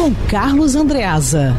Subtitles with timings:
[0.00, 1.52] com Carlos Andreasa.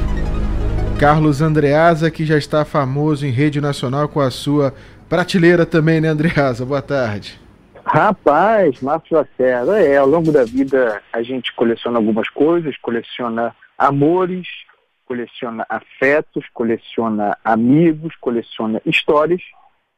[0.99, 4.73] Carlos Andreasa, que já está famoso em rede nacional com a sua
[5.07, 6.65] prateleira também, né, Andreasa?
[6.65, 7.39] Boa tarde.
[7.85, 14.47] Rapaz, Marcos Lacerda, é, ao longo da vida a gente coleciona algumas coisas, coleciona amores,
[15.05, 19.43] coleciona afetos, coleciona amigos, coleciona histórias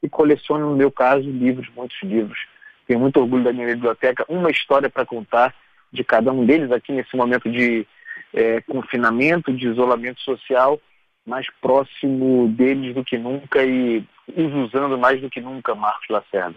[0.03, 2.39] e coleciona, no meu caso, livros, muitos livros.
[2.85, 5.55] Tenho muito orgulho da minha biblioteca, uma história para contar
[5.93, 7.87] de cada um deles aqui nesse momento de
[8.33, 10.79] é, confinamento, de isolamento social
[11.25, 16.55] mais próximo deles do que nunca e os usando mais do que nunca, Marcos Lacerda.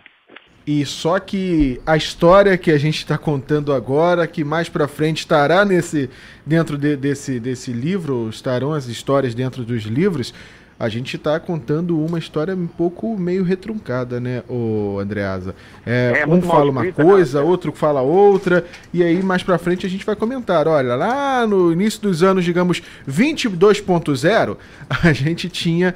[0.67, 5.19] E só que a história que a gente está contando agora, que mais para frente
[5.19, 6.11] estará nesse
[6.45, 10.35] dentro de, desse, desse livro, estarão as histórias dentro dos livros,
[10.79, 15.55] a gente está contando uma história um pouco meio retruncada, né, o Andreasa?
[15.85, 17.47] É, é, um fala uma coisa, né?
[17.47, 20.69] outro fala outra, e aí mais para frente a gente vai comentar.
[20.69, 24.57] Olha, lá no início dos anos, digamos, 22.0,
[25.03, 25.95] a gente tinha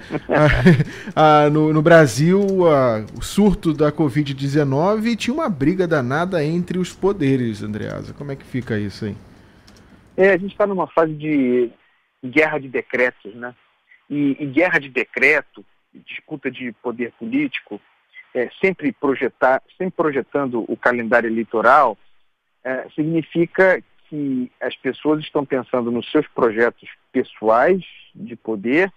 [1.14, 6.42] a, a, no, no, Brasil a, o surto da Covid-19 e tinha uma briga danada
[6.44, 8.14] entre os poderes, Andreasa.
[8.14, 9.16] Como é que fica isso aí?
[10.16, 11.70] É, a gente está numa fase de
[12.24, 13.54] guerra de decretos, né?
[14.10, 17.80] E, e guerra de decreto, disputa de poder político,
[18.34, 21.96] é, sempre, projetar, sempre projetando o calendário eleitoral,
[22.64, 28.92] é, significa que as pessoas estão pensando nos seus projetos pessoais de poder,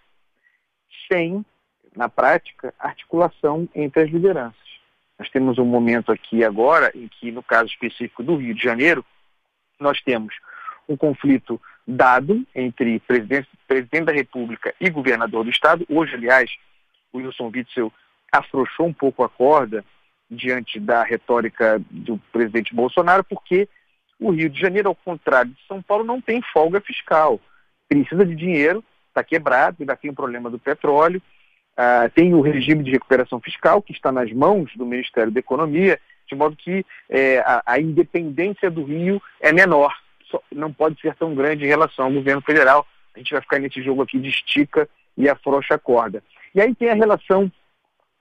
[1.12, 1.46] sem,
[1.96, 4.58] na prática, articulação entre as lideranças.
[5.18, 9.06] Nós temos um momento aqui agora em que, no caso específico do Rio de Janeiro,
[9.80, 10.36] nós temos
[10.90, 15.86] um conflito dado entre presidente, presidente da República e governador do Estado.
[15.90, 16.50] Hoje, aliás,
[17.12, 17.92] o Wilson Witzel
[18.32, 19.84] afrouxou um pouco a corda
[20.30, 23.68] diante da retórica do presidente Bolsonaro, porque
[24.20, 27.40] o Rio de Janeiro, ao contrário de São Paulo, não tem folga fiscal.
[27.88, 31.22] Precisa de dinheiro, está quebrado, ainda tem o problema do petróleo,
[31.78, 36.00] uh, tem o regime de recuperação fiscal, que está nas mãos do Ministério da Economia,
[36.28, 39.94] de modo que eh, a, a independência do Rio é menor
[40.52, 42.86] não pode ser tão grande em relação ao governo federal.
[43.16, 46.24] A gente vai ficar nesse jogo aqui de estica e afrouxa a corda.
[46.54, 47.52] E aí tem a relação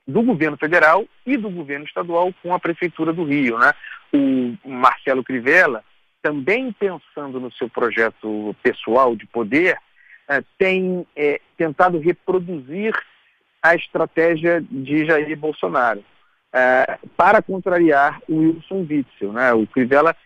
[0.07, 3.73] do governo federal e do governo estadual com a prefeitura do Rio, né?
[4.13, 5.85] O Marcelo Crivella,
[6.21, 9.79] também pensando no seu projeto pessoal de poder,
[10.29, 12.95] eh, tem eh, tentado reproduzir
[13.63, 16.05] a estratégia de Jair Bolsonaro
[16.53, 19.53] eh, para contrariar o Wilson Witzel, né?
[19.53, 20.17] O Crivella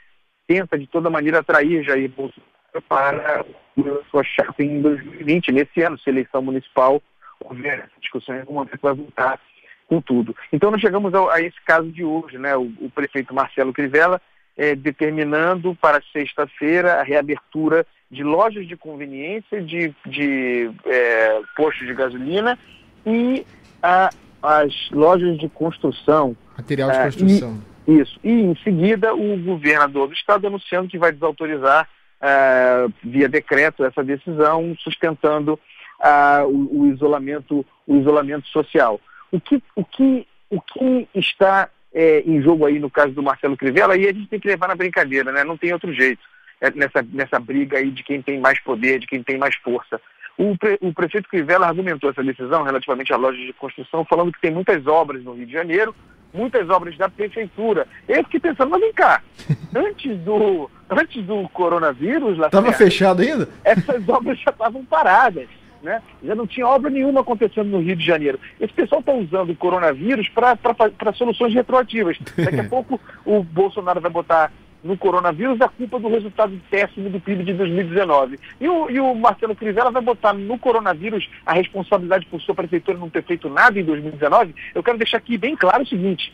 [0.46, 2.46] tenta de toda maneira atrair Jair Bolsonaro
[2.88, 7.02] para a sua chapa em 2020, nesse ano, se a eleição municipal
[7.40, 9.40] houver essa discussão em algum momento vai voltar
[9.88, 10.34] com tudo.
[10.52, 12.56] Então nós chegamos a, a esse caso de hoje, né?
[12.56, 14.20] O, o prefeito Marcelo Crivella
[14.56, 21.94] é, determinando para sexta-feira a reabertura de lojas de conveniência, de, de é, postos de
[21.94, 22.58] gasolina
[23.04, 23.44] e
[23.82, 24.10] a,
[24.42, 26.36] as lojas de construção.
[26.56, 27.62] Material de é, construção.
[27.72, 28.18] E, isso.
[28.22, 31.88] E, em seguida, o governador do estado anunciando que vai desautorizar,
[32.20, 35.54] uh, via decreto, essa decisão, sustentando
[36.00, 39.00] uh, o, o, isolamento, o isolamento social.
[39.30, 43.56] O que, o que, o que está é, em jogo aí no caso do Marcelo
[43.56, 45.42] Crivella, aí a gente tem que levar na brincadeira, né?
[45.42, 46.20] não tem outro jeito,
[46.60, 50.00] é, nessa, nessa briga aí de quem tem mais poder, de quem tem mais força.
[50.36, 54.40] O, pre, o prefeito Crivella argumentou essa decisão relativamente à loja de construção, falando que
[54.40, 55.94] tem muitas obras no Rio de Janeiro,
[56.32, 57.86] muitas obras da prefeitura.
[58.08, 59.22] Eu fiquei pensando, mas vem cá,
[59.74, 62.38] antes do, antes do coronavírus...
[62.38, 63.48] Estava fechado ainda?
[63.64, 65.48] Essas obras já estavam paradas.
[65.82, 66.02] Né?
[66.24, 68.40] Já não tinha obra nenhuma acontecendo no Rio de Janeiro.
[68.60, 72.18] Esse pessoal está usando o coronavírus para soluções retroativas.
[72.36, 74.52] Daqui a pouco o Bolsonaro vai botar
[74.86, 78.38] no coronavírus a culpa do resultado péssimo do PIB de 2019.
[78.60, 82.98] E o, e o Marcelo Crivella vai botar no coronavírus a responsabilidade por sua prefeitura
[82.98, 84.54] não ter feito nada em 2019.
[84.74, 86.32] Eu quero deixar aqui bem claro o seguinte.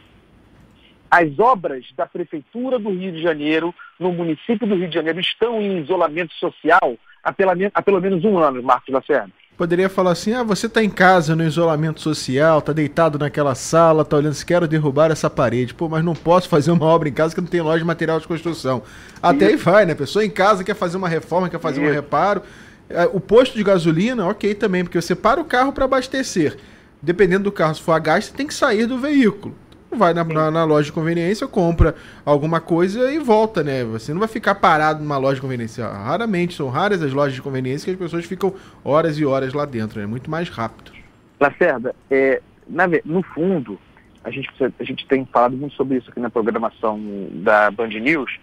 [1.11, 5.61] As obras da Prefeitura do Rio de Janeiro, no município do Rio de Janeiro, estão
[5.61, 9.31] em isolamento social há, pela, há pelo menos um ano, Marcos Lacerda.
[9.62, 14.03] Poderia falar assim: ah, você está em casa no isolamento social, está deitado naquela sala,
[14.03, 15.72] está olhando se quero derrubar essa parede.
[15.72, 18.18] Pô, mas não posso fazer uma obra em casa que não tem loja de material
[18.18, 18.82] de construção.
[19.22, 19.68] Até Isso.
[19.68, 19.92] aí vai, né?
[19.92, 21.88] A pessoa em casa quer fazer uma reforma, quer fazer Isso.
[21.88, 22.42] um reparo.
[22.91, 26.56] É, o posto de gasolina, ok também, porque você para o carro para abastecer.
[27.00, 29.54] Dependendo do carro, se for a gás, você tem que sair do veículo
[29.97, 31.94] vai na, na, na, loja de conveniência, compra
[32.24, 33.84] alguma coisa e volta, né?
[33.84, 35.86] Você não vai ficar parado numa loja de conveniência.
[35.86, 38.54] Raramente, são raras as lojas de conveniência que as pessoas ficam
[38.84, 40.06] horas e horas lá dentro, é né?
[40.06, 40.92] muito mais rápido.
[41.41, 43.78] Lacerda, é, na, no fundo,
[44.24, 44.48] a gente,
[44.78, 47.00] a gente tem falado muito sobre isso aqui na programação
[47.33, 48.38] da Band News,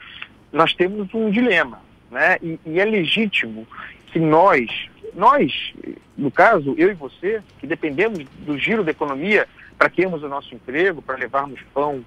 [0.52, 1.80] nós temos um dilema.
[2.12, 2.38] né?
[2.42, 3.68] E, e é legítimo
[4.12, 4.70] que nós,
[5.16, 5.74] nós,
[6.18, 9.48] no caso, eu e você, que dependemos do giro da economia
[9.80, 12.04] para termos o nosso emprego, para levarmos pão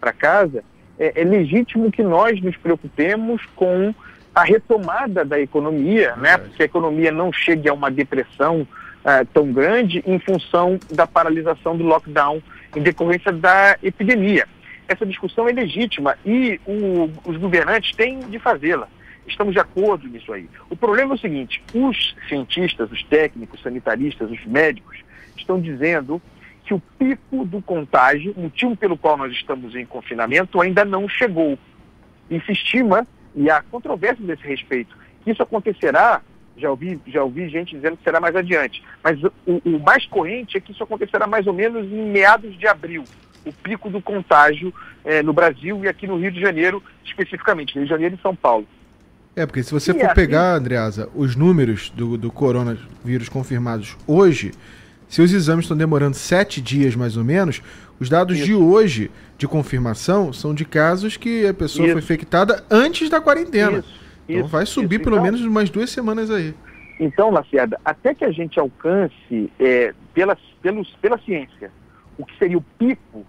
[0.00, 0.64] para casa,
[0.98, 3.94] é, é, legítimo que nós nos preocupemos com
[4.34, 6.36] a retomada da economia, né?
[6.36, 11.76] Porque a economia não chegue a uma depressão uh, tão grande em função da paralisação
[11.76, 12.42] do lockdown
[12.74, 14.48] em decorrência da epidemia.
[14.88, 18.88] Essa discussão é legítima e o, os governantes têm de fazê-la.
[19.28, 20.48] Estamos de acordo nisso aí.
[20.68, 24.98] O problema é o seguinte: os cientistas, os técnicos, sanitaristas, os médicos
[25.36, 26.20] estão dizendo
[26.64, 31.58] que o pico do contágio, motivo pelo qual nós estamos em confinamento, ainda não chegou.
[32.30, 36.22] E se estima, e há controvérsia desse respeito, que isso acontecerá,
[36.56, 39.32] já ouvi, já ouvi gente dizendo que será mais adiante, mas o,
[39.64, 43.04] o mais corrente é que isso acontecerá mais ou menos em meados de abril
[43.44, 44.72] o pico do contágio
[45.04, 48.34] eh, no Brasil e aqui no Rio de Janeiro, especificamente, Rio de Janeiro e São
[48.34, 48.66] Paulo.
[49.34, 50.14] É, porque se você e for assim...
[50.14, 54.52] pegar, Andreasa, os números do, do coronavírus confirmados hoje,
[55.12, 57.60] se os exames estão demorando sete dias mais ou menos,
[58.00, 58.46] os dados Isso.
[58.46, 61.92] de hoje de confirmação são de casos que a pessoa Isso.
[61.92, 63.80] foi infectada antes da quarentena.
[63.80, 64.00] Isso.
[64.26, 66.54] Então vai subir pelo então, menos umas duas semanas aí.
[66.98, 71.70] Então, Lacerda, até que a gente alcance é, pela, pelos, pela ciência
[72.16, 73.26] o que seria o pico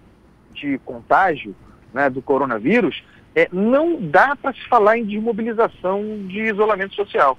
[0.54, 1.54] de contágio
[1.92, 3.04] né, do coronavírus,
[3.34, 7.38] é, não dá para se falar em desmobilização de isolamento social.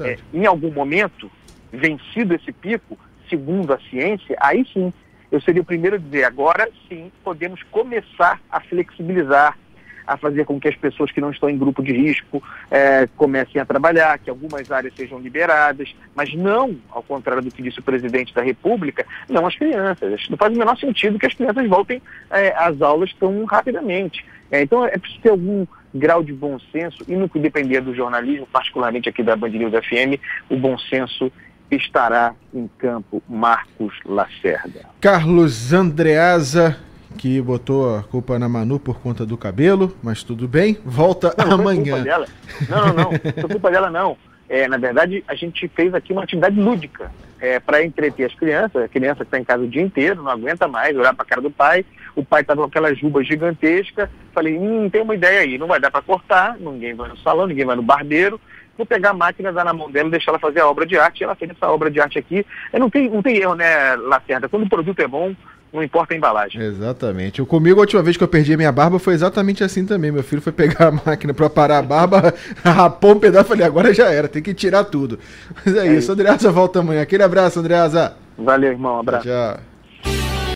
[0.00, 1.30] É, em algum momento,
[1.72, 2.98] vencido esse pico,
[3.28, 4.92] segundo a ciência, aí sim,
[5.30, 9.58] eu seria o primeiro a dizer, agora sim, podemos começar a flexibilizar,
[10.06, 13.60] a fazer com que as pessoas que não estão em grupo de risco é, comecem
[13.60, 17.82] a trabalhar, que algumas áreas sejam liberadas, mas não, ao contrário do que disse o
[17.82, 20.28] presidente da República, não as crianças.
[20.28, 24.24] Não faz o menor sentido que as crianças voltem é, às aulas tão rapidamente.
[24.50, 27.94] É, então é preciso ter algum grau de bom senso, e no que depender do
[27.94, 30.20] jornalismo, particularmente aqui da Band News FM,
[30.50, 31.32] o bom senso
[31.70, 34.86] estará em campo Marcos Lacerda.
[35.00, 36.76] Carlos Andreasa,
[37.18, 41.46] que botou a culpa na Manu por conta do cabelo, mas tudo bem, volta não,
[41.46, 42.04] não amanhã.
[42.68, 43.10] Não, não, não,
[43.42, 44.16] não culpa dela não.
[44.48, 48.84] É, na verdade, a gente fez aqui uma atividade lúdica é, para entreter as crianças.
[48.84, 51.26] A criança que está em casa o dia inteiro, não aguenta mais olhar para a
[51.26, 51.84] cara do pai.
[52.14, 54.10] O pai estava com aquela juba gigantesca.
[54.32, 57.46] Falei, hum, tem uma ideia aí, não vai dar para cortar, ninguém vai no salão,
[57.46, 58.40] ninguém vai no barbeiro
[58.76, 61.20] vou pegar a máquina, dar na mão dela, deixar ela fazer a obra de arte.
[61.20, 62.44] E ela fez essa obra de arte aqui.
[62.72, 64.48] Eu não tem, não tem erro, né, Lacerda?
[64.48, 65.34] Quando o produto é bom,
[65.72, 66.60] não importa a embalagem.
[66.60, 67.40] Exatamente.
[67.40, 70.12] Eu, comigo, a última vez que eu perdi a minha barba foi exatamente assim também.
[70.12, 72.32] Meu filho foi pegar a máquina para parar a barba,
[72.64, 75.18] rapou um pedaço, falei, agora já era, tem que tirar tudo.
[75.64, 75.98] Mas é, é isso.
[75.98, 76.12] isso.
[76.12, 77.02] Andreasa volta amanhã.
[77.02, 78.16] Aquele abraço, Andreasa.
[78.38, 78.96] Valeu, irmão.
[78.96, 79.26] Um abraço.
[79.26, 79.73] Tchau.